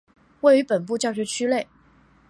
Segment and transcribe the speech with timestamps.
[0.39, 1.67] 位于本部教学区内。